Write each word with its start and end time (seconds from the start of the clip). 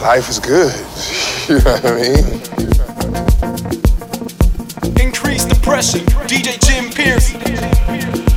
life 0.00 0.28
is 0.28 0.38
good. 0.38 0.74
You 1.48 1.56
know 1.56 1.72
what 1.72 1.84
I 1.84 1.94
mean? 1.96 2.24
Increase 5.04 5.44
the 5.46 5.58
pressure. 5.60 5.98
DJ 6.28 6.60
Jim 6.64 6.90
Pierce. 6.92 8.29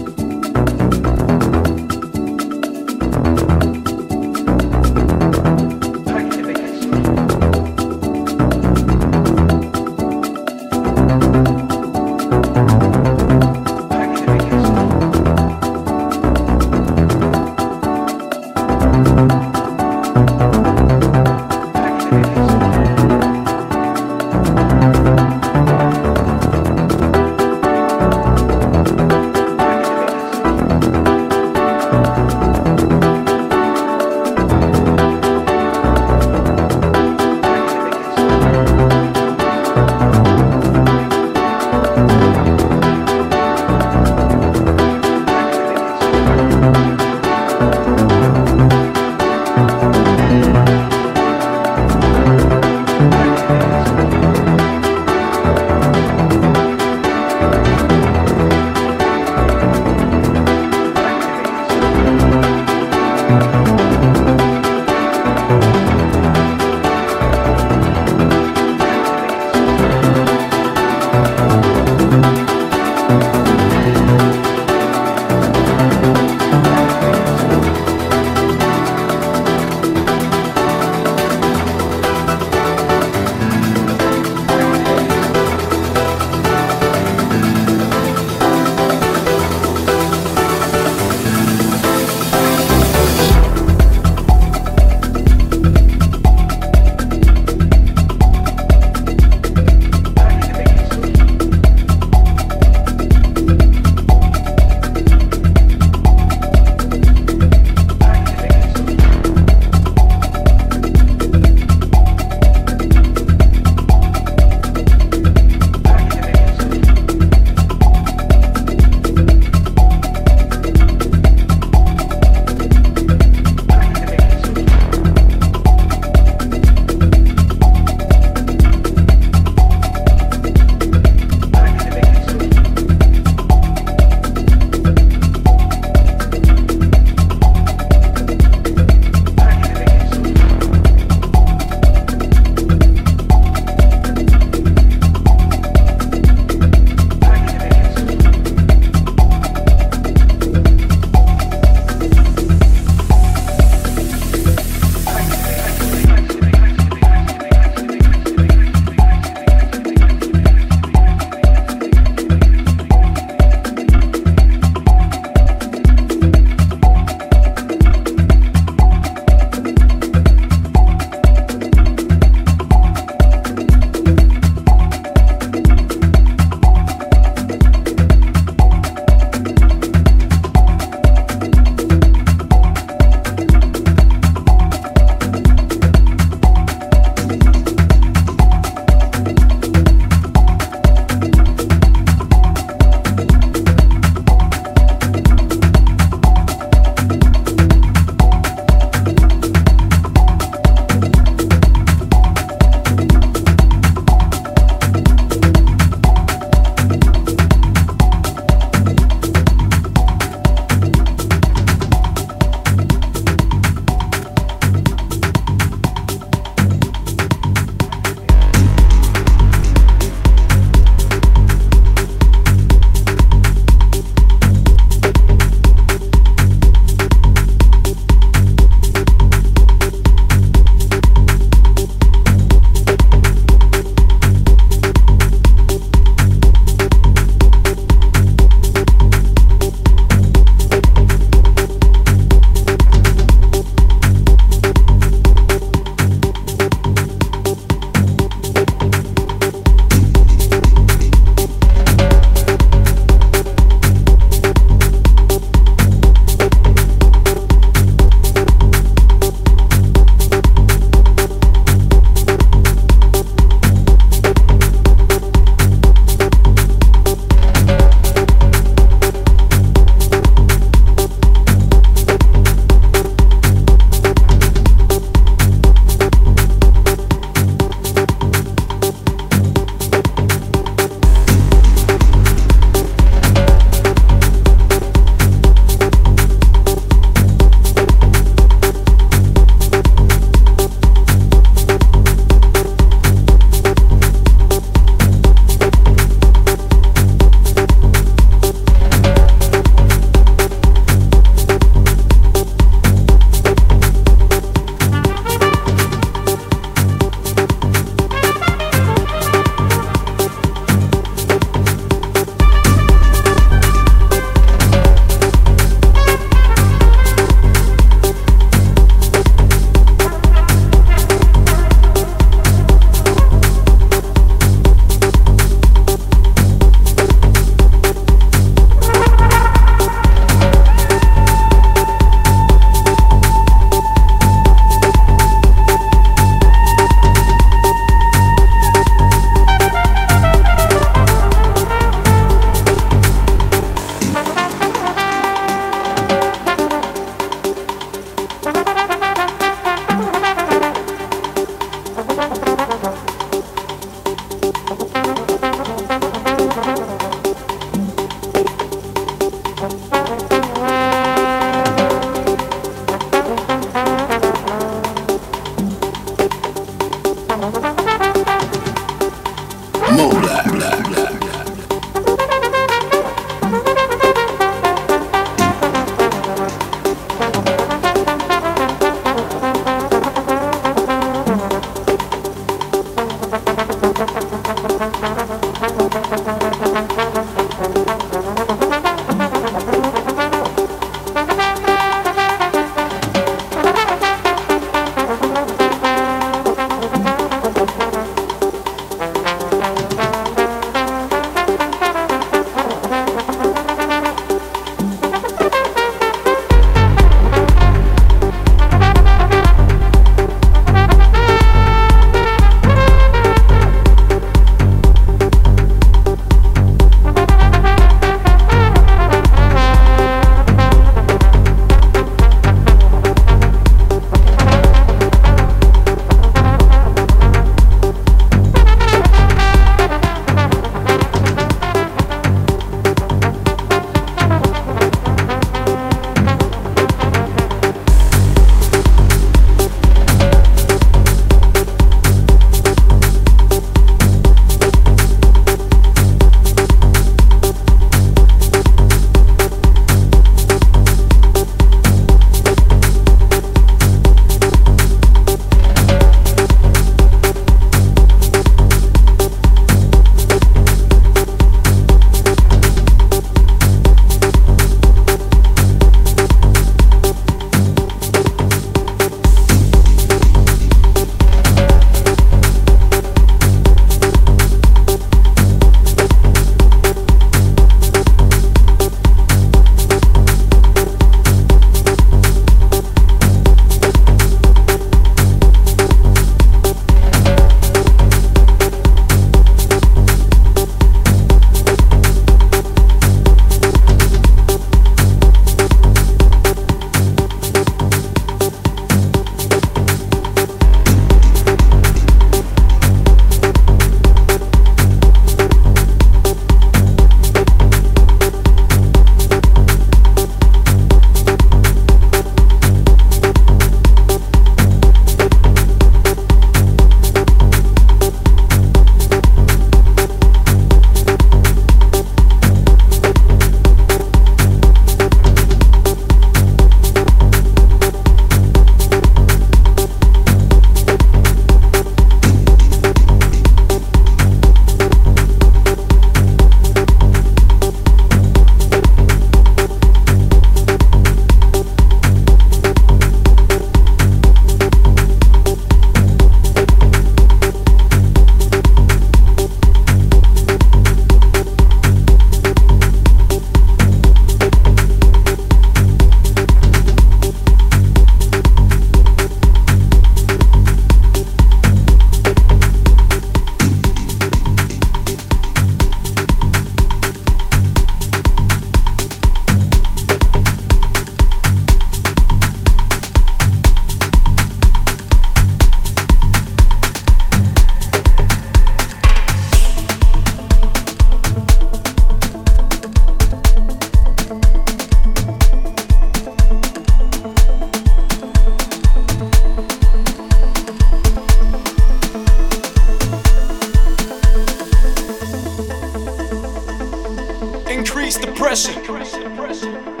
Increase 598.17 598.67
the 598.67 600.00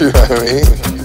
You 0.00 0.06
know 0.12 0.20
what 0.20 0.30
I 0.32 0.90
mean? 0.90 0.99